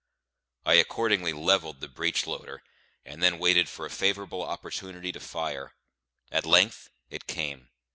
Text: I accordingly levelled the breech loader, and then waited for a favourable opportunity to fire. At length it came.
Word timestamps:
I 0.65 0.73
accordingly 0.81 1.31
levelled 1.31 1.79
the 1.79 1.87
breech 1.87 2.25
loader, 2.25 2.63
and 3.05 3.21
then 3.21 3.37
waited 3.37 3.69
for 3.69 3.85
a 3.85 3.91
favourable 3.91 4.41
opportunity 4.41 5.11
to 5.11 5.19
fire. 5.19 5.75
At 6.31 6.43
length 6.43 6.89
it 7.11 7.27
came. 7.27 7.69